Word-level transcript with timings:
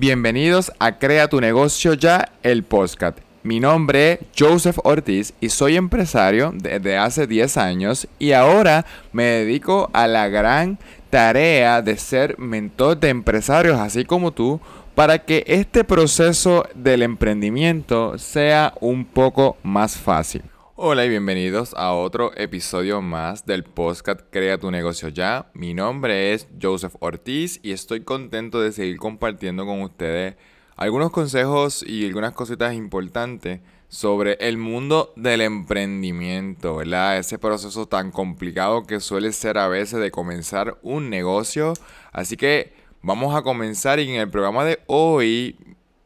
Bienvenidos 0.00 0.72
a 0.78 0.98
Crea 0.98 1.28
tu 1.28 1.42
negocio 1.42 1.92
ya, 1.92 2.32
el 2.42 2.62
podcast. 2.62 3.18
Mi 3.42 3.60
nombre 3.60 4.12
es 4.12 4.18
Joseph 4.34 4.78
Ortiz 4.82 5.34
y 5.42 5.50
soy 5.50 5.76
empresario 5.76 6.54
desde 6.54 6.96
hace 6.96 7.26
10 7.26 7.58
años 7.58 8.08
y 8.18 8.32
ahora 8.32 8.86
me 9.12 9.24
dedico 9.24 9.90
a 9.92 10.06
la 10.06 10.28
gran 10.28 10.78
tarea 11.10 11.82
de 11.82 11.98
ser 11.98 12.38
mentor 12.38 12.98
de 12.98 13.10
empresarios 13.10 13.78
así 13.78 14.06
como 14.06 14.32
tú 14.32 14.58
para 14.94 15.18
que 15.18 15.44
este 15.46 15.84
proceso 15.84 16.66
del 16.74 17.02
emprendimiento 17.02 18.16
sea 18.16 18.72
un 18.80 19.04
poco 19.04 19.58
más 19.62 19.98
fácil. 19.98 20.40
Hola 20.82 21.04
y 21.04 21.10
bienvenidos 21.10 21.74
a 21.76 21.92
otro 21.92 22.32
episodio 22.38 23.02
más 23.02 23.44
del 23.44 23.64
podcast 23.64 24.22
Crea 24.30 24.56
tu 24.56 24.70
negocio 24.70 25.10
ya. 25.10 25.50
Mi 25.52 25.74
nombre 25.74 26.32
es 26.32 26.48
Joseph 26.60 26.94
Ortiz 27.00 27.60
y 27.62 27.72
estoy 27.72 28.00
contento 28.00 28.62
de 28.62 28.72
seguir 28.72 28.96
compartiendo 28.96 29.66
con 29.66 29.82
ustedes 29.82 30.36
algunos 30.76 31.10
consejos 31.10 31.84
y 31.86 32.06
algunas 32.06 32.32
cositas 32.32 32.72
importantes 32.72 33.60
sobre 33.88 34.38
el 34.40 34.56
mundo 34.56 35.12
del 35.16 35.42
emprendimiento, 35.42 36.76
¿verdad? 36.76 37.18
Ese 37.18 37.38
proceso 37.38 37.84
tan 37.84 38.10
complicado 38.10 38.86
que 38.86 39.00
suele 39.00 39.34
ser 39.34 39.58
a 39.58 39.68
veces 39.68 40.00
de 40.00 40.10
comenzar 40.10 40.78
un 40.80 41.10
negocio. 41.10 41.74
Así 42.10 42.38
que 42.38 42.72
vamos 43.02 43.34
a 43.34 43.42
comenzar 43.42 44.00
y 44.00 44.08
en 44.08 44.18
el 44.18 44.30
programa 44.30 44.64
de 44.64 44.80
hoy 44.86 45.58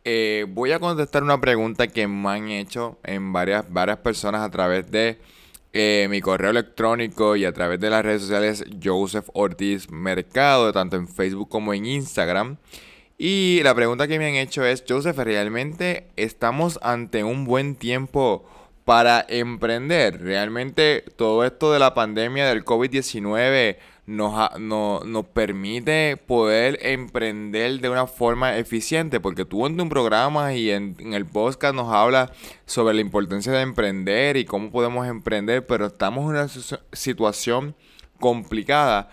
eh, 0.04 0.46
voy 0.48 0.72
a 0.72 0.78
contestar 0.78 1.22
una 1.22 1.40
pregunta 1.40 1.86
que 1.88 2.06
me 2.06 2.28
han 2.28 2.50
hecho 2.50 2.98
en 3.02 3.32
varias, 3.32 3.64
varias 3.72 3.98
personas 3.98 4.42
a 4.42 4.50
través 4.50 4.90
de 4.90 5.18
eh, 5.72 6.06
mi 6.10 6.20
correo 6.20 6.50
electrónico 6.50 7.36
y 7.36 7.46
a 7.46 7.52
través 7.52 7.80
de 7.80 7.90
las 7.90 8.04
redes 8.04 8.22
sociales 8.22 8.64
Joseph 8.82 9.28
Ortiz 9.32 9.90
Mercado, 9.90 10.72
tanto 10.72 10.96
en 10.96 11.08
Facebook 11.08 11.48
como 11.48 11.72
en 11.72 11.86
Instagram. 11.86 12.58
Y 13.16 13.61
la 13.62 13.74
pregunta 13.74 14.06
que 14.06 14.19
me 14.19 14.27
han 14.27 14.34
hecho 14.34 14.64
es, 14.64 14.84
Joseph, 14.86 15.16
¿realmente 15.19 16.08
estamos 16.16 16.78
ante 16.83 17.24
un 17.24 17.44
buen 17.44 17.74
tiempo 17.74 18.44
para 18.84 19.24
emprender? 19.28 20.20
¿Realmente 20.20 21.05
todo 21.16 21.44
esto 21.44 21.72
de 21.72 21.78
la 21.78 21.94
pandemia 21.94 22.46
del 22.46 22.64
COVID-19 22.64 23.78
nos, 24.06 24.58
nos 24.58 25.27
permite 25.27 26.16
poder 26.16 26.78
emprender 26.83 27.80
de 27.80 27.88
una 27.88 28.06
forma 28.06 28.56
eficiente, 28.58 29.20
porque 29.20 29.44
tú 29.44 29.66
en 29.66 29.80
un 29.80 29.88
programa 29.88 30.55
y 30.55 30.70
en, 30.70 30.96
el 31.12 31.24
podcast 31.24 31.74
nos 31.74 31.92
habla 31.92 32.33
sobre 32.66 32.94
la 32.94 33.00
importancia 33.00 33.52
de 33.52 33.62
emprender 33.62 34.36
y 34.36 34.44
cómo 34.44 34.70
podemos 34.70 35.06
emprender, 35.06 35.66
pero 35.66 35.86
estamos 35.86 36.24
en 36.24 36.30
una 36.30 36.48
situación 36.92 37.74
complicada. 38.20 39.08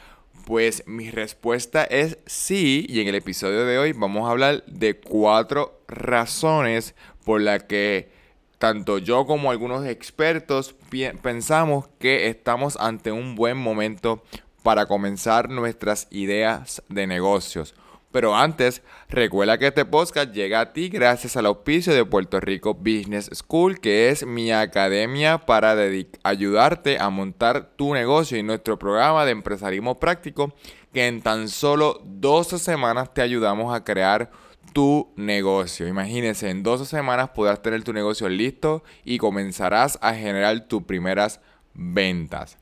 Pues 0.45 0.83
mi 0.87 1.11
respuesta 1.11 1.83
es 1.83 2.17
sí, 2.25 2.85
y 2.89 2.99
en 2.99 3.07
el 3.07 3.15
episodio 3.15 3.65
de 3.65 3.77
hoy 3.77 3.93
vamos 3.93 4.27
a 4.27 4.31
hablar 4.31 4.63
de 4.65 4.99
cuatro 4.99 5.81
razones 5.87 6.95
por 7.23 7.41
las 7.41 7.63
que 7.63 8.09
tanto 8.57 8.97
yo 8.97 9.25
como 9.25 9.51
algunos 9.51 9.85
expertos 9.85 10.75
pensamos 11.21 11.87
que 11.99 12.27
estamos 12.27 12.77
ante 12.79 13.11
un 13.11 13.35
buen 13.35 13.57
momento 13.57 14.23
para 14.63 14.85
comenzar 14.85 15.49
nuestras 15.49 16.07
ideas 16.11 16.81
de 16.89 17.07
negocios. 17.07 17.73
Pero 18.11 18.35
antes, 18.35 18.81
recuerda 19.07 19.57
que 19.57 19.67
este 19.67 19.85
podcast 19.85 20.33
llega 20.33 20.59
a 20.59 20.73
ti 20.73 20.89
gracias 20.89 21.37
al 21.37 21.45
auspicio 21.45 21.93
de 21.93 22.03
Puerto 22.03 22.41
Rico 22.41 22.73
Business 22.73 23.29
School, 23.33 23.79
que 23.79 24.09
es 24.09 24.25
mi 24.25 24.51
academia 24.51 25.37
para 25.37 25.77
ayudarte 26.23 26.99
a 26.99 27.09
montar 27.09 27.71
tu 27.77 27.93
negocio 27.93 28.37
y 28.37 28.43
nuestro 28.43 28.77
programa 28.77 29.23
de 29.23 29.31
empresarismo 29.31 29.97
práctico, 29.97 30.53
que 30.93 31.07
en 31.07 31.21
tan 31.21 31.47
solo 31.47 32.01
12 32.03 32.59
semanas 32.59 33.13
te 33.13 33.21
ayudamos 33.21 33.73
a 33.73 33.85
crear 33.85 34.29
tu 34.73 35.09
negocio. 35.15 35.87
Imagínense, 35.87 36.49
en 36.49 36.63
12 36.63 36.85
semanas 36.85 37.29
podrás 37.29 37.61
tener 37.61 37.81
tu 37.83 37.93
negocio 37.93 38.27
listo 38.27 38.83
y 39.05 39.19
comenzarás 39.19 39.97
a 40.01 40.13
generar 40.13 40.67
tus 40.67 40.83
primeras 40.83 41.39
ventas. 41.73 42.57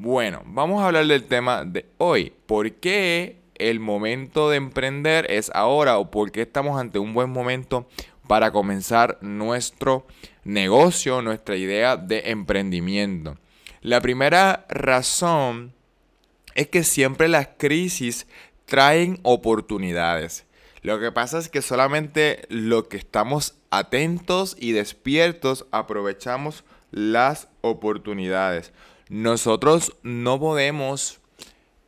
Bueno, 0.00 0.42
vamos 0.46 0.80
a 0.80 0.86
hablar 0.86 1.08
del 1.08 1.24
tema 1.24 1.64
de 1.64 1.84
hoy. 1.98 2.32
¿Por 2.46 2.74
qué 2.74 3.40
el 3.56 3.80
momento 3.80 4.48
de 4.48 4.56
emprender 4.56 5.28
es 5.28 5.50
ahora 5.52 5.98
o 5.98 6.08
por 6.08 6.30
qué 6.30 6.42
estamos 6.42 6.80
ante 6.80 7.00
un 7.00 7.14
buen 7.14 7.30
momento 7.30 7.88
para 8.28 8.52
comenzar 8.52 9.18
nuestro 9.22 10.06
negocio, 10.44 11.20
nuestra 11.20 11.56
idea 11.56 11.96
de 11.96 12.30
emprendimiento? 12.30 13.38
La 13.80 14.00
primera 14.00 14.66
razón 14.68 15.74
es 16.54 16.68
que 16.68 16.84
siempre 16.84 17.26
las 17.26 17.48
crisis 17.58 18.28
traen 18.66 19.18
oportunidades. 19.24 20.46
Lo 20.82 21.00
que 21.00 21.10
pasa 21.10 21.38
es 21.38 21.48
que 21.48 21.60
solamente 21.60 22.42
lo 22.50 22.88
que 22.88 22.98
estamos 22.98 23.56
atentos 23.70 24.56
y 24.60 24.70
despiertos 24.70 25.66
aprovechamos 25.72 26.62
las 26.92 27.48
oportunidades. 27.62 28.72
Nosotros 29.08 29.96
no 30.02 30.38
podemos 30.38 31.20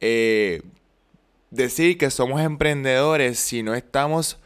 eh, 0.01 0.63
decir 1.51 1.99
que 1.99 2.11
somos 2.11 2.41
emprendedores 2.41 3.39
si 3.39 3.63
no 3.63 3.75
estamos 3.75 4.39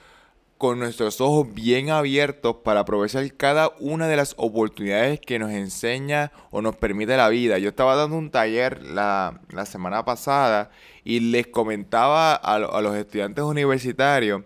con 0.59 0.79
nuestros 0.79 1.21
ojos 1.21 1.53
bien 1.53 1.91
abiertos 1.91 2.57
para 2.65 2.81
aprovechar 2.81 3.31
cada 3.35 3.71
una 3.81 4.09
de 4.09 4.17
las 4.17 4.35
oportunidades 4.39 5.21
que 5.21 5.39
nos 5.39 5.51
enseña 5.51 6.33
o 6.51 6.63
nos 6.63 6.77
permite 6.77 7.17
la 7.17 7.29
vida. 7.29 7.59
Yo 7.59 7.69
estaba 7.69 7.97
dando 7.97 8.17
un 8.17 8.31
taller 8.31 8.83
la, 8.83 9.41
semana 9.67 10.05
pasada 10.05 10.71
y 11.05 11.21
les 11.21 11.49
comentaba 11.49 12.35
a 12.35 12.59
los 12.59 12.97
estudiantes 12.97 13.45
universitarios 13.45 14.43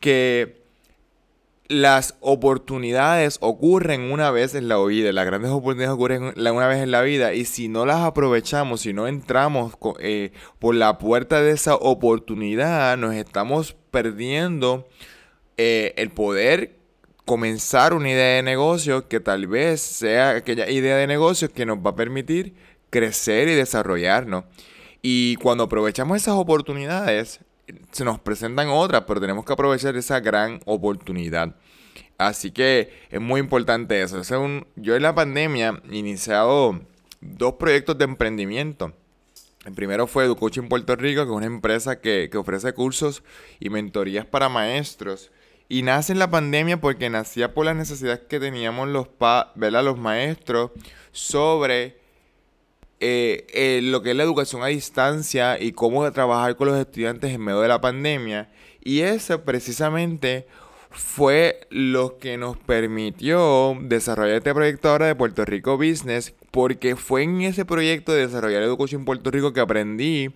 que 0.00 0.65
las 1.68 2.16
oportunidades 2.20 3.38
ocurren 3.40 4.12
una 4.12 4.30
vez 4.30 4.54
en 4.54 4.68
la 4.68 4.82
vida, 4.84 5.12
las 5.12 5.26
grandes 5.26 5.50
oportunidades 5.50 5.94
ocurren 5.94 6.32
una 6.36 6.68
vez 6.68 6.82
en 6.82 6.90
la 6.90 7.02
vida 7.02 7.34
y 7.34 7.44
si 7.44 7.68
no 7.68 7.86
las 7.86 8.02
aprovechamos, 8.02 8.82
si 8.82 8.92
no 8.92 9.08
entramos 9.08 9.74
eh, 9.98 10.32
por 10.58 10.74
la 10.74 10.98
puerta 10.98 11.42
de 11.42 11.52
esa 11.52 11.74
oportunidad, 11.74 12.96
nos 12.96 13.14
estamos 13.14 13.76
perdiendo 13.90 14.86
eh, 15.56 15.94
el 15.96 16.10
poder 16.10 16.76
comenzar 17.24 17.94
una 17.94 18.10
idea 18.10 18.36
de 18.36 18.42
negocio 18.42 19.08
que 19.08 19.18
tal 19.18 19.48
vez 19.48 19.80
sea 19.80 20.30
aquella 20.30 20.70
idea 20.70 20.96
de 20.96 21.08
negocio 21.08 21.52
que 21.52 21.66
nos 21.66 21.78
va 21.78 21.90
a 21.90 21.96
permitir 21.96 22.54
crecer 22.90 23.48
y 23.48 23.54
desarrollarnos. 23.54 24.44
Y 25.02 25.36
cuando 25.36 25.64
aprovechamos 25.64 26.16
esas 26.16 26.34
oportunidades, 26.34 27.40
se 27.90 28.04
nos 28.04 28.20
presentan 28.20 28.68
otras, 28.68 29.04
pero 29.06 29.20
tenemos 29.20 29.44
que 29.44 29.52
aprovechar 29.52 29.96
esa 29.96 30.20
gran 30.20 30.60
oportunidad. 30.64 31.54
Así 32.18 32.50
que 32.50 32.92
es 33.10 33.20
muy 33.20 33.40
importante 33.40 34.00
eso. 34.00 34.22
yo 34.76 34.96
en 34.96 35.02
la 35.02 35.14
pandemia 35.14 35.82
he 35.90 35.96
iniciado 35.96 36.80
dos 37.20 37.54
proyectos 37.54 37.98
de 37.98 38.04
emprendimiento. 38.04 38.92
El 39.64 39.74
primero 39.74 40.06
fue 40.06 40.24
EduCoaching 40.24 40.68
Puerto 40.68 40.94
Rico, 40.94 41.24
que 41.24 41.30
es 41.30 41.36
una 41.36 41.46
empresa 41.46 42.00
que, 42.00 42.30
ofrece 42.36 42.72
cursos 42.72 43.22
y 43.58 43.68
mentorías 43.68 44.24
para 44.24 44.48
maestros. 44.48 45.32
Y 45.68 45.82
nace 45.82 46.12
en 46.12 46.20
la 46.20 46.30
pandemia 46.30 46.80
porque 46.80 47.10
nacía 47.10 47.52
por 47.52 47.66
las 47.66 47.74
necesidades 47.74 48.20
que 48.20 48.38
teníamos 48.38 48.88
los, 48.88 49.08
pa, 49.08 49.52
los 49.56 49.98
maestros 49.98 50.70
sobre 51.10 51.98
eh, 53.00 53.46
eh, 53.52 53.80
lo 53.82 54.02
que 54.02 54.10
es 54.10 54.16
la 54.16 54.22
educación 54.22 54.62
a 54.62 54.66
distancia 54.66 55.60
y 55.60 55.72
cómo 55.72 56.10
trabajar 56.12 56.56
con 56.56 56.68
los 56.68 56.78
estudiantes 56.78 57.34
en 57.34 57.42
medio 57.42 57.60
de 57.60 57.68
la 57.68 57.80
pandemia. 57.80 58.50
Y 58.82 59.00
eso 59.00 59.42
precisamente 59.44 60.46
fue 60.90 61.60
lo 61.68 62.18
que 62.18 62.38
nos 62.38 62.56
permitió 62.56 63.76
desarrollar 63.82 64.36
este 64.36 64.54
proyecto 64.54 64.88
ahora 64.88 65.06
de 65.06 65.14
Puerto 65.14 65.44
Rico 65.44 65.76
Business, 65.76 66.34
porque 66.50 66.96
fue 66.96 67.22
en 67.22 67.42
ese 67.42 67.66
proyecto 67.66 68.12
de 68.12 68.26
desarrollar 68.26 68.62
educación 68.62 69.02
en 69.02 69.04
Puerto 69.04 69.30
Rico 69.30 69.52
que 69.52 69.60
aprendí 69.60 70.30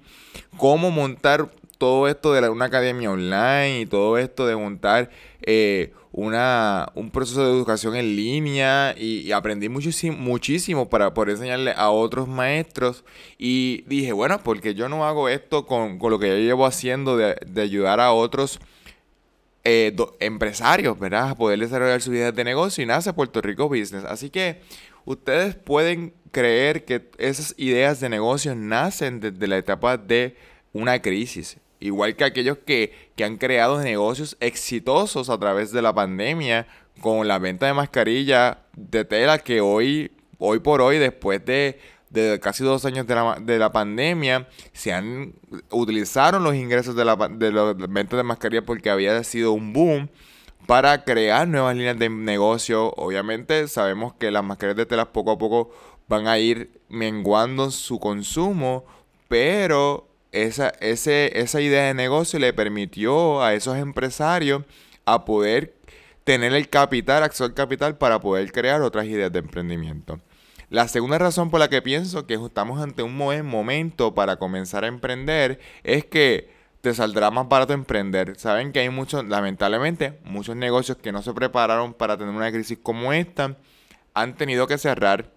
cómo 0.58 0.90
montar 0.90 1.50
todo 1.80 2.08
esto 2.08 2.34
de 2.34 2.46
una 2.50 2.66
academia 2.66 3.10
online 3.10 3.80
y 3.80 3.86
todo 3.86 4.18
esto 4.18 4.46
de 4.46 4.54
montar 4.54 5.08
eh, 5.40 5.94
una, 6.12 6.92
un 6.94 7.10
proceso 7.10 7.42
de 7.42 7.52
educación 7.52 7.96
en 7.96 8.16
línea 8.16 8.94
y, 8.98 9.32
aprendí 9.32 9.70
muchísimo, 9.70 10.14
muchísimo 10.18 10.90
para 10.90 11.14
poder 11.14 11.30
enseñarle 11.30 11.72
a 11.74 11.88
otros 11.88 12.28
maestros 12.28 13.02
y 13.38 13.82
dije, 13.86 14.12
bueno, 14.12 14.42
porque 14.44 14.74
yo 14.74 14.90
no 14.90 15.06
hago 15.06 15.30
esto 15.30 15.64
con, 15.64 15.98
lo 15.98 16.18
que 16.18 16.28
yo 16.28 16.36
llevo 16.36 16.66
haciendo 16.66 17.16
de, 17.16 17.62
ayudar 17.62 17.98
a 17.98 18.12
otros 18.12 18.60
eh, 19.64 19.96
empresarios, 20.20 20.98
¿verdad? 20.98 21.30
A 21.30 21.34
poder 21.34 21.58
desarrollar 21.60 22.02
sus 22.02 22.12
ideas 22.12 22.34
de 22.36 22.44
negocio 22.44 22.84
y 22.84 22.86
nace 22.86 23.14
Puerto 23.14 23.40
Rico 23.40 23.70
Business. 23.70 24.04
Así 24.04 24.28
que 24.28 24.60
ustedes 25.06 25.54
pueden 25.54 26.12
creer 26.30 26.84
que 26.84 27.08
esas 27.16 27.54
ideas 27.56 28.00
de 28.00 28.10
negocio 28.10 28.54
nacen 28.54 29.20
desde 29.20 29.46
la 29.46 29.56
etapa 29.56 29.96
de 29.96 30.36
una 30.74 31.00
crisis. 31.00 31.56
Igual 31.80 32.14
que 32.14 32.24
aquellos 32.24 32.58
que, 32.58 33.10
han 33.24 33.38
creado 33.38 33.80
negocios 33.80 34.36
exitosos 34.40 35.28
a 35.28 35.38
través 35.38 35.72
de 35.72 35.82
la 35.82 35.94
pandemia 35.94 36.66
con 37.00 37.26
la 37.26 37.38
venta 37.38 37.66
de 37.66 37.74
mascarilla 37.74 38.58
de 38.76 39.04
tela 39.04 39.38
que 39.38 39.60
hoy, 39.60 40.12
hoy 40.38 40.58
por 40.60 40.82
hoy, 40.82 40.98
después 40.98 41.44
de, 41.44 41.78
de 42.10 42.38
casi 42.40 42.64
dos 42.64 42.84
años 42.84 43.06
de 43.06 43.14
la, 43.14 43.38
de 43.40 43.58
la 43.58 43.72
pandemia, 43.72 44.48
se 44.72 44.92
han 44.92 45.34
utilizaron 45.70 46.44
los 46.44 46.54
ingresos 46.54 46.94
de 46.94 47.04
la 47.04 47.16
de 47.16 47.50
los 47.50 47.76
ventas 47.76 48.16
de 48.16 48.22
mascarillas 48.22 48.64
porque 48.64 48.90
había 48.90 49.22
sido 49.24 49.52
un 49.52 49.72
boom 49.72 50.08
para 50.66 51.04
crear 51.04 51.48
nuevas 51.48 51.74
líneas 51.74 51.98
de 51.98 52.10
negocio. 52.10 52.92
Obviamente 52.96 53.68
sabemos 53.68 54.14
que 54.14 54.30
las 54.30 54.44
mascarillas 54.44 54.76
de 54.76 54.86
telas 54.86 55.08
poco 55.08 55.32
a 55.32 55.38
poco 55.38 55.70
van 56.08 56.26
a 56.26 56.38
ir 56.38 56.80
menguando 56.88 57.70
su 57.70 57.98
consumo, 57.98 58.84
pero 59.28 60.09
esa, 60.32 60.68
ese, 60.80 61.40
esa 61.40 61.60
idea 61.60 61.84
de 61.84 61.94
negocio 61.94 62.38
le 62.38 62.52
permitió 62.52 63.42
a 63.42 63.54
esos 63.54 63.76
empresarios 63.76 64.62
a 65.04 65.24
poder 65.24 65.74
tener 66.24 66.54
el 66.54 66.68
capital, 66.68 67.22
acceso 67.22 67.44
al 67.44 67.54
capital 67.54 67.98
para 67.98 68.20
poder 68.20 68.52
crear 68.52 68.82
otras 68.82 69.06
ideas 69.06 69.32
de 69.32 69.40
emprendimiento. 69.40 70.20
La 70.68 70.86
segunda 70.86 71.18
razón 71.18 71.50
por 71.50 71.58
la 71.58 71.68
que 71.68 71.82
pienso 71.82 72.26
que 72.26 72.34
estamos 72.34 72.80
ante 72.80 73.02
un 73.02 73.18
buen 73.18 73.44
momento 73.44 74.14
para 74.14 74.36
comenzar 74.36 74.84
a 74.84 74.86
emprender 74.86 75.58
es 75.82 76.04
que 76.04 76.48
te 76.80 76.94
saldrá 76.94 77.30
más 77.30 77.48
barato 77.48 77.72
emprender. 77.72 78.38
Saben 78.38 78.72
que 78.72 78.78
hay 78.78 78.88
muchos, 78.88 79.24
lamentablemente, 79.24 80.18
muchos 80.24 80.54
negocios 80.54 80.98
que 80.98 81.12
no 81.12 81.22
se 81.22 81.34
prepararon 81.34 81.92
para 81.92 82.16
tener 82.16 82.32
una 82.32 82.52
crisis 82.52 82.78
como 82.80 83.12
esta, 83.12 83.56
han 84.14 84.36
tenido 84.36 84.66
que 84.66 84.78
cerrar 84.78 85.32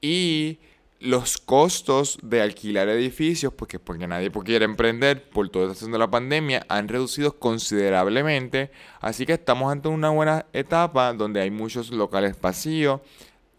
y 0.00 0.58
los 1.04 1.38
costos 1.38 2.18
de 2.22 2.40
alquilar 2.40 2.88
edificios, 2.88 3.52
porque, 3.52 3.78
porque 3.78 4.06
nadie 4.06 4.30
quiere 4.30 4.64
emprender 4.64 5.28
por 5.28 5.48
toda 5.48 5.66
esta 5.66 5.74
situación 5.74 5.92
de 5.92 5.98
la 5.98 6.10
pandemia, 6.10 6.66
han 6.68 6.88
reducido 6.88 7.38
considerablemente. 7.38 8.70
Así 9.00 9.26
que 9.26 9.34
estamos 9.34 9.70
ante 9.70 9.88
una 9.88 10.10
buena 10.10 10.46
etapa 10.52 11.12
donde 11.12 11.40
hay 11.40 11.50
muchos 11.50 11.90
locales 11.90 12.40
vacíos, 12.40 13.00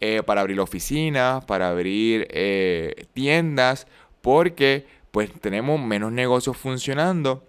eh, 0.00 0.22
para 0.22 0.42
abrir 0.42 0.60
oficinas, 0.60 1.42
para 1.46 1.70
abrir 1.70 2.26
eh, 2.30 3.06
tiendas, 3.14 3.86
porque 4.20 4.86
pues 5.10 5.32
tenemos 5.40 5.80
menos 5.80 6.12
negocios 6.12 6.54
funcionando 6.58 7.42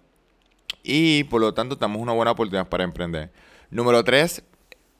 y 0.81 1.25
por 1.25 1.41
lo 1.41 1.53
tanto 1.53 1.77
tenemos 1.77 2.01
una 2.01 2.13
buena 2.13 2.31
oportunidad 2.31 2.69
para 2.69 2.85
emprender. 2.85 3.31
Número 3.69 4.01
3, 4.01 4.43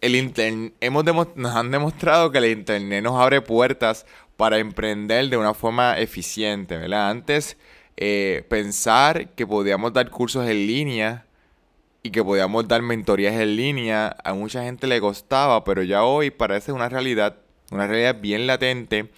el 0.02 0.74
hemos 0.82 1.06
nos 1.36 1.56
han 1.56 1.72
demostrado 1.72 2.32
que 2.32 2.40
el 2.40 2.46
Internet 2.46 3.02
nos 3.02 3.16
abre 3.20 3.40
puertas 3.40 4.06
para 4.38 4.60
emprender 4.60 5.30
de 5.30 5.38
una 5.38 5.54
forma 5.54 5.98
eficiente, 5.98 6.78
¿verdad? 6.78 7.10
Antes, 7.10 7.58
eh, 7.98 8.46
pensar 8.48 9.30
que 9.30 9.48
podíamos 9.48 9.92
dar 9.92 10.10
cursos 10.12 10.48
en 10.48 10.68
línea 10.68 11.26
y 12.04 12.12
que 12.12 12.24
podíamos 12.24 12.68
dar 12.68 12.84
mentorías 12.84 13.34
en 13.34 13.56
línea, 13.56 14.16
a 14.24 14.34
mucha 14.34 14.64
gente 14.64 14.86
le 14.88 15.02
costaba, 15.02 15.64
pero 15.64 15.82
ya 15.82 16.04
hoy 16.04 16.30
parece 16.30 16.72
una 16.72 16.88
realidad, 16.88 17.38
una 17.72 17.88
realidad 17.88 18.22
bien 18.22 18.48
latente 18.48 19.10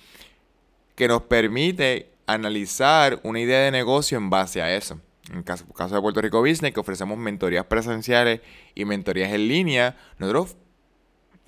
que 0.96 1.08
nos 1.10 1.24
permite 1.24 2.10
analizar 2.26 3.20
una 3.24 3.42
idea 3.42 3.60
de 3.60 3.72
negocio 3.72 4.18
en 4.18 4.30
base 4.30 4.62
a 4.62 4.76
eso. 4.76 5.00
En 5.34 5.44
caso, 5.44 5.66
caso 5.74 5.96
de 5.96 6.02
Puerto 6.02 6.22
Rico 6.22 6.40
Business, 6.40 6.74
que 6.74 6.80
ofrecemos 6.80 7.18
mentorías 7.18 7.66
presenciales 7.66 8.42
y 8.74 8.86
mentorías 8.86 9.32
en 9.34 9.48
línea, 9.48 9.98
nosotros 10.18 10.56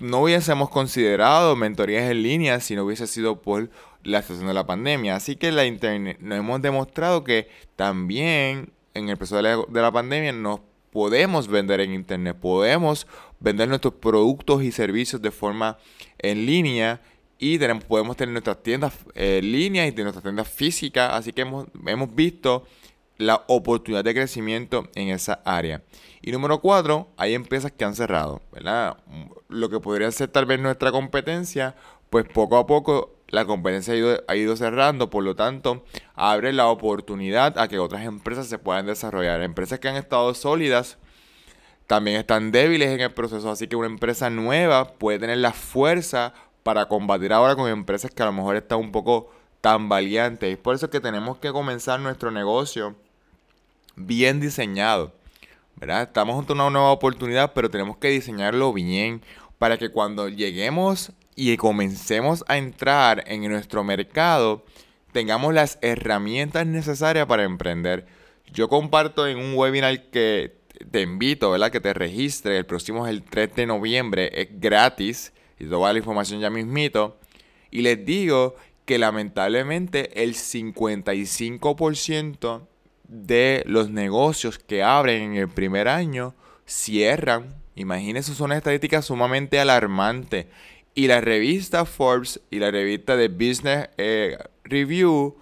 no 0.02 0.22
hubiésemos 0.22 0.68
considerado 0.68 1.56
mentorías 1.56 2.10
en 2.10 2.22
línea 2.22 2.60
si 2.60 2.74
no 2.74 2.84
hubiese 2.84 3.06
sido 3.06 3.40
por 3.40 3.70
la 4.02 4.20
situación 4.20 4.48
de 4.48 4.54
la 4.54 4.66
pandemia. 4.66 5.16
Así 5.16 5.36
que 5.36 5.52
la 5.52 5.64
internet 5.64 6.18
nos 6.20 6.38
hemos 6.38 6.60
demostrado 6.60 7.24
que 7.24 7.48
también 7.76 8.72
en 8.94 9.08
el 9.08 9.16
proceso 9.16 9.36
de 9.36 9.42
la, 9.42 9.56
de 9.68 9.80
la 9.80 9.92
pandemia 9.92 10.32
nos 10.32 10.60
podemos 10.90 11.48
vender 11.48 11.80
en 11.80 11.94
Internet, 11.94 12.36
podemos 12.38 13.06
vender 13.40 13.68
nuestros 13.68 13.94
productos 13.94 14.62
y 14.62 14.70
servicios 14.70 15.22
de 15.22 15.30
forma 15.30 15.78
en 16.18 16.44
línea 16.44 17.00
y 17.38 17.58
tenemos, 17.58 17.84
podemos 17.84 18.16
tener 18.16 18.32
nuestras 18.32 18.62
tiendas 18.62 18.92
en 19.14 19.50
línea 19.50 19.86
y 19.86 19.92
nuestras 19.92 20.22
tiendas 20.22 20.48
físicas, 20.48 21.12
así 21.14 21.32
que 21.32 21.40
hemos, 21.40 21.66
hemos 21.86 22.14
visto 22.14 22.66
la 23.18 23.44
oportunidad 23.46 24.04
de 24.04 24.14
crecimiento 24.14 24.88
en 24.94 25.08
esa 25.08 25.40
área. 25.44 25.82
Y 26.20 26.32
número 26.32 26.60
cuatro, 26.60 27.08
hay 27.16 27.34
empresas 27.34 27.72
que 27.72 27.84
han 27.84 27.94
cerrado, 27.94 28.40
¿verdad? 28.52 28.96
Lo 29.48 29.68
que 29.68 29.80
podría 29.80 30.10
ser 30.10 30.28
tal 30.28 30.46
vez 30.46 30.60
nuestra 30.60 30.92
competencia, 30.92 31.74
pues 32.10 32.26
poco 32.26 32.56
a 32.56 32.66
poco 32.66 33.16
la 33.28 33.44
competencia 33.44 33.94
ha 33.94 33.96
ido, 33.96 34.22
ha 34.28 34.36
ido, 34.36 34.56
cerrando, 34.56 35.08
por 35.10 35.24
lo 35.24 35.34
tanto, 35.34 35.84
abre 36.14 36.52
la 36.52 36.68
oportunidad 36.68 37.58
a 37.58 37.66
que 37.66 37.78
otras 37.78 38.04
empresas 38.04 38.46
se 38.46 38.58
puedan 38.58 38.86
desarrollar. 38.86 39.42
Empresas 39.42 39.78
que 39.78 39.88
han 39.88 39.96
estado 39.96 40.34
sólidas 40.34 40.98
también 41.86 42.18
están 42.18 42.52
débiles 42.52 42.90
en 42.90 43.00
el 43.00 43.12
proceso, 43.12 43.50
así 43.50 43.68
que 43.68 43.76
una 43.76 43.86
empresa 43.86 44.30
nueva 44.30 44.94
puede 44.94 45.18
tener 45.18 45.38
la 45.38 45.52
fuerza 45.52 46.34
para 46.62 46.86
combatir 46.86 47.32
ahora 47.32 47.56
con 47.56 47.68
empresas 47.68 48.10
que 48.10 48.22
a 48.22 48.26
lo 48.26 48.32
mejor 48.32 48.56
están 48.56 48.78
un 48.78 48.92
poco 48.92 49.30
tan 49.62 49.88
valientes. 49.88 50.52
Es 50.52 50.58
por 50.58 50.74
eso 50.74 50.90
que 50.90 51.00
tenemos 51.00 51.38
que 51.38 51.52
comenzar 51.52 51.98
nuestro 52.00 52.30
negocio 52.30 52.94
bien 53.96 54.40
diseñado. 54.40 55.14
¿verdad? 55.76 56.02
Estamos 56.02 56.38
ante 56.38 56.52
una 56.52 56.68
nueva 56.68 56.92
oportunidad, 56.92 57.52
pero 57.54 57.70
tenemos 57.70 57.96
que 57.96 58.08
diseñarlo 58.08 58.72
bien 58.74 59.22
para 59.58 59.78
que 59.78 59.88
cuando 59.88 60.28
lleguemos 60.28 61.12
y 61.34 61.56
comencemos 61.56 62.44
a 62.48 62.58
entrar 62.58 63.24
en 63.26 63.48
nuestro 63.48 63.82
mercado, 63.84 64.64
tengamos 65.12 65.54
las 65.54 65.78
herramientas 65.80 66.66
necesarias 66.66 67.26
para 67.26 67.44
emprender. 67.44 68.06
Yo 68.52 68.68
comparto 68.68 69.26
en 69.26 69.38
un 69.38 69.54
webinar 69.54 70.10
que 70.10 70.56
te 70.90 71.02
invito, 71.02 71.50
¿verdad? 71.50 71.70
Que 71.70 71.80
te 71.80 71.94
registres. 71.94 72.58
El 72.58 72.66
próximo 72.66 73.06
es 73.06 73.10
el 73.10 73.22
3 73.22 73.54
de 73.54 73.66
noviembre. 73.66 74.30
Es 74.34 74.48
gratis. 74.60 75.32
Y 75.58 75.66
toda 75.66 75.92
la 75.92 75.98
información 75.98 76.40
ya 76.40 76.50
mismito. 76.50 77.16
Y 77.70 77.82
les 77.82 78.04
digo 78.04 78.56
que 78.84 78.98
lamentablemente 78.98 80.22
el 80.22 80.34
55% 80.34 82.66
de 83.08 83.62
los 83.66 83.90
negocios 83.90 84.58
que 84.58 84.82
abren 84.82 85.22
en 85.22 85.36
el 85.36 85.48
primer 85.48 85.88
año 85.88 86.34
cierran. 86.66 87.54
Imagínense, 87.74 88.34
son 88.34 88.52
estadísticas 88.52 89.04
sumamente 89.04 89.60
alarmantes. 89.60 90.46
Y 90.94 91.06
la 91.06 91.20
revista 91.20 91.84
Forbes 91.84 92.40
y 92.50 92.58
la 92.58 92.70
revista 92.70 93.16
de 93.16 93.28
Business 93.28 93.88
eh, 93.96 94.36
Review 94.64 95.36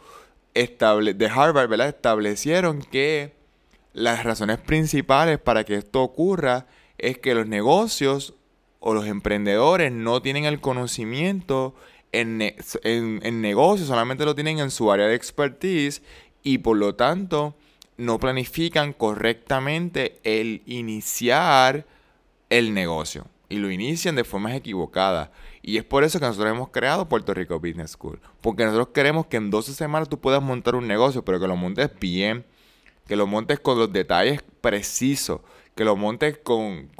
de 0.54 1.30
Harvard 1.32 1.68
¿verdad? 1.68 1.88
establecieron 1.88 2.82
que 2.82 3.32
las 3.92 4.24
razones 4.24 4.58
principales 4.58 5.38
para 5.38 5.64
que 5.64 5.76
esto 5.76 6.02
ocurra 6.02 6.66
es 6.98 7.18
que 7.18 7.34
los 7.34 7.46
negocios 7.46 8.34
o 8.78 8.94
los 8.94 9.06
emprendedores 9.06 9.92
no 9.92 10.22
tienen 10.22 10.44
el 10.44 10.60
conocimiento 10.60 11.74
en, 12.12 12.42
en, 12.42 13.40
negocios, 13.40 13.88
solamente 13.88 14.24
lo 14.24 14.34
tienen 14.34 14.58
en 14.58 14.70
su 14.70 14.90
área 14.90 15.06
de 15.06 15.14
expertise 15.14 16.02
y 16.42 16.58
por 16.58 16.76
lo 16.76 16.94
tanto 16.94 17.54
no 17.96 18.18
planifican 18.18 18.92
correctamente 18.92 20.18
el 20.24 20.62
iniciar 20.66 21.86
el 22.48 22.74
negocio 22.74 23.26
y 23.48 23.56
lo 23.56 23.70
inician 23.70 24.14
de 24.14 24.24
formas 24.24 24.54
equivocadas. 24.54 25.30
Y 25.60 25.76
es 25.76 25.84
por 25.84 26.04
eso 26.04 26.18
que 26.18 26.26
nosotros 26.26 26.52
hemos 26.52 26.70
creado 26.70 27.08
Puerto 27.08 27.34
Rico 27.34 27.60
Business 27.60 27.90
School. 27.90 28.18
Porque 28.40 28.64
nosotros 28.64 28.88
queremos 28.94 29.26
que 29.26 29.36
en 29.36 29.50
12 29.50 29.74
semanas 29.74 30.08
tú 30.08 30.18
puedas 30.18 30.42
montar 30.42 30.76
un 30.76 30.86
negocio, 30.86 31.24
pero 31.24 31.38
que 31.38 31.46
lo 31.46 31.56
montes 31.56 31.90
bien, 32.00 32.46
que 33.06 33.16
lo 33.16 33.26
montes 33.26 33.60
con 33.60 33.78
los 33.78 33.92
detalles 33.92 34.40
precisos, 34.60 35.40
que 35.74 35.84
lo 35.84 35.96
montes 35.96 36.38
con, 36.38 36.90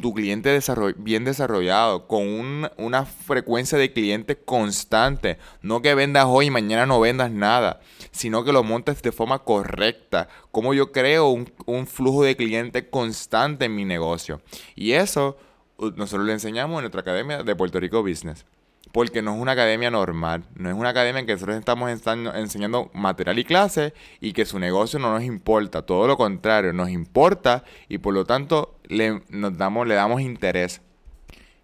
tu 0.00 0.14
cliente 0.14 0.58
bien 0.96 1.24
desarrollado, 1.24 2.08
con 2.08 2.70
una 2.76 3.04
frecuencia 3.04 3.78
de 3.78 3.92
clientes 3.92 4.36
constante. 4.44 5.38
No 5.62 5.80
que 5.82 5.94
vendas 5.94 6.26
hoy 6.26 6.46
y 6.46 6.50
mañana 6.50 6.86
no 6.86 7.00
vendas 7.00 7.30
nada, 7.30 7.80
sino 8.10 8.44
que 8.44 8.52
lo 8.52 8.64
montes 8.64 9.00
de 9.02 9.12
forma 9.12 9.40
correcta. 9.40 10.28
Como 10.50 10.74
yo 10.74 10.92
creo 10.92 11.28
un, 11.28 11.52
un 11.66 11.86
flujo 11.86 12.24
de 12.24 12.36
clientes 12.36 12.84
constante 12.90 13.66
en 13.66 13.76
mi 13.76 13.84
negocio. 13.84 14.40
Y 14.74 14.92
eso 14.92 15.36
nosotros 15.78 16.26
le 16.26 16.32
enseñamos 16.32 16.78
en 16.78 16.82
nuestra 16.82 17.02
academia 17.02 17.42
de 17.42 17.54
Puerto 17.54 17.78
Rico 17.78 18.02
Business 18.02 18.44
porque 18.92 19.22
no 19.22 19.34
es 19.34 19.40
una 19.40 19.52
academia 19.52 19.90
normal, 19.90 20.44
no 20.54 20.68
es 20.68 20.74
una 20.74 20.90
academia 20.90 21.20
en 21.20 21.26
que 21.26 21.32
nosotros 21.32 21.58
estamos 21.58 21.90
enseñando 21.90 22.90
material 22.94 23.38
y 23.38 23.44
clases 23.44 23.92
y 24.20 24.32
que 24.32 24.46
su 24.46 24.58
negocio 24.58 24.98
no 24.98 25.12
nos 25.12 25.22
importa, 25.22 25.82
todo 25.82 26.06
lo 26.06 26.16
contrario, 26.16 26.72
nos 26.72 26.90
importa 26.90 27.64
y 27.88 27.98
por 27.98 28.14
lo 28.14 28.24
tanto 28.24 28.78
le, 28.88 29.20
damos 29.30 30.20
interés. 30.20 30.80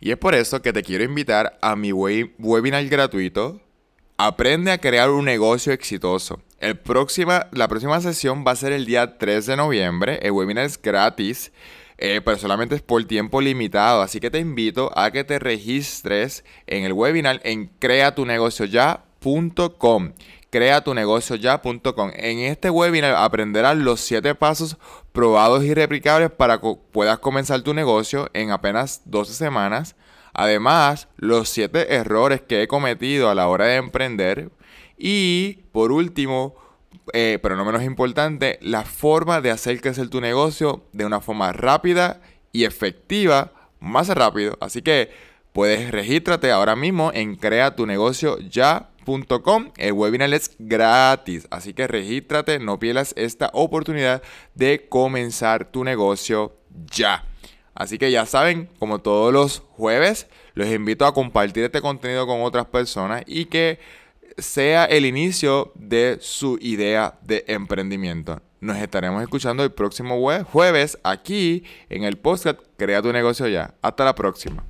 Y 0.00 0.10
es 0.10 0.18
por 0.18 0.34
eso 0.34 0.60
que 0.60 0.72
te 0.72 0.82
quiero 0.82 1.04
invitar 1.04 1.58
a 1.62 1.76
mi 1.76 1.92
webinar 1.92 2.84
gratuito, 2.86 3.60
Aprende 4.16 4.70
a 4.70 4.78
crear 4.78 5.10
un 5.10 5.24
negocio 5.24 5.72
exitoso. 5.72 6.40
El 6.60 6.78
próxima, 6.78 7.48
la 7.50 7.66
próxima 7.66 8.00
sesión 8.00 8.44
va 8.46 8.52
a 8.52 8.56
ser 8.56 8.72
el 8.72 8.86
día 8.86 9.18
3 9.18 9.44
de 9.44 9.56
noviembre, 9.56 10.20
el 10.22 10.30
webinar 10.30 10.64
es 10.66 10.80
gratis. 10.80 11.50
Eh, 11.98 12.20
pero 12.24 12.38
solamente 12.38 12.74
es 12.74 12.82
por 12.82 13.04
tiempo 13.04 13.40
limitado. 13.40 14.02
Así 14.02 14.18
que 14.20 14.30
te 14.30 14.38
invito 14.38 14.90
a 14.96 15.10
que 15.10 15.24
te 15.24 15.38
registres 15.38 16.44
en 16.66 16.84
el 16.84 16.92
webinar 16.92 17.40
en 17.44 17.70
creatunegocioya.com. 17.78 20.12
Creatunegocioya.com. 20.50 22.10
En 22.14 22.40
este 22.40 22.68
webinar 22.70 23.14
aprenderás 23.16 23.76
los 23.76 24.00
7 24.00 24.34
pasos 24.34 24.76
probados 25.12 25.64
y 25.64 25.74
replicables 25.74 26.30
para 26.30 26.60
que 26.60 26.76
puedas 26.92 27.18
comenzar 27.18 27.62
tu 27.62 27.74
negocio 27.74 28.30
en 28.34 28.50
apenas 28.50 29.02
12 29.04 29.34
semanas. 29.34 29.96
Además, 30.32 31.08
los 31.16 31.48
7 31.48 31.94
errores 31.94 32.42
que 32.42 32.62
he 32.62 32.68
cometido 32.68 33.30
a 33.30 33.34
la 33.34 33.48
hora 33.48 33.66
de 33.66 33.76
emprender. 33.76 34.50
Y 34.96 35.64
por 35.72 35.92
último, 35.92 36.54
eh, 37.12 37.38
pero 37.42 37.56
no 37.56 37.64
menos 37.64 37.82
importante, 37.82 38.58
la 38.62 38.84
forma 38.84 39.40
de 39.40 39.50
hacer 39.50 39.80
crecer 39.80 40.08
tu 40.08 40.20
negocio 40.20 40.84
de 40.92 41.04
una 41.04 41.20
forma 41.20 41.52
rápida 41.52 42.20
y 42.52 42.62
efectiva, 42.64 43.52
más 43.80 44.06
rápido. 44.08 44.56
Así 44.60 44.82
que 44.82 45.10
puedes 45.52 45.90
regístrate 45.90 46.50
ahora 46.50 46.76
mismo 46.76 47.10
en 47.12 47.36
creatunegocioya.com. 47.36 49.72
El 49.76 49.92
webinar 49.92 50.32
es 50.32 50.52
gratis, 50.58 51.46
así 51.50 51.74
que 51.74 51.86
regístrate, 51.86 52.58
no 52.58 52.78
pierdas 52.78 53.12
esta 53.16 53.50
oportunidad 53.52 54.22
de 54.54 54.88
comenzar 54.88 55.70
tu 55.70 55.84
negocio 55.84 56.56
ya. 56.90 57.26
Así 57.74 57.98
que 57.98 58.10
ya 58.10 58.24
saben, 58.24 58.70
como 58.78 59.00
todos 59.00 59.32
los 59.32 59.60
jueves, 59.76 60.28
los 60.54 60.68
invito 60.68 61.06
a 61.06 61.12
compartir 61.12 61.64
este 61.64 61.80
contenido 61.80 62.26
con 62.26 62.42
otras 62.42 62.66
personas 62.66 63.24
y 63.26 63.46
que 63.46 63.80
sea 64.38 64.84
el 64.84 65.06
inicio 65.06 65.72
de 65.74 66.18
su 66.20 66.58
idea 66.60 67.18
de 67.22 67.44
emprendimiento. 67.48 68.40
Nos 68.60 68.78
estaremos 68.78 69.22
escuchando 69.22 69.62
el 69.62 69.72
próximo 69.72 70.18
jueves 70.50 70.98
aquí 71.02 71.64
en 71.90 72.04
el 72.04 72.16
podcast 72.16 72.58
Crea 72.76 73.02
tu 73.02 73.12
negocio 73.12 73.46
ya. 73.46 73.74
Hasta 73.82 74.04
la 74.04 74.14
próxima. 74.14 74.64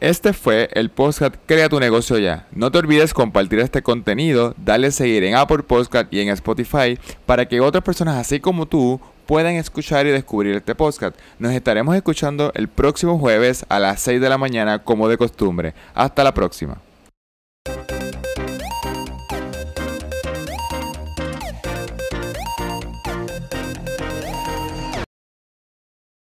Este 0.00 0.32
fue 0.32 0.68
el 0.72 0.90
podcast 0.90 1.34
Crea 1.46 1.68
tu 1.68 1.80
negocio 1.80 2.18
ya. 2.18 2.46
No 2.52 2.70
te 2.70 2.78
olvides 2.78 3.14
compartir 3.14 3.60
este 3.60 3.82
contenido, 3.82 4.54
darle 4.56 4.90
seguir 4.90 5.24
en 5.24 5.34
Apple 5.34 5.62
Podcast 5.62 6.12
y 6.12 6.20
en 6.20 6.28
Spotify 6.28 6.98
para 7.26 7.46
que 7.46 7.60
otras 7.60 7.82
personas 7.82 8.16
así 8.16 8.38
como 8.38 8.66
tú 8.66 9.00
puedan 9.26 9.54
escuchar 9.54 10.06
y 10.06 10.10
descubrir 10.10 10.56
este 10.56 10.74
podcast. 10.74 11.16
Nos 11.38 11.52
estaremos 11.52 11.96
escuchando 11.96 12.52
el 12.54 12.68
próximo 12.68 13.18
jueves 13.18 13.64
a 13.68 13.78
las 13.80 14.00
6 14.02 14.20
de 14.20 14.28
la 14.28 14.38
mañana 14.38 14.84
como 14.84 15.08
de 15.08 15.16
costumbre. 15.16 15.74
Hasta 15.94 16.22
la 16.22 16.34
próxima. 16.34 16.78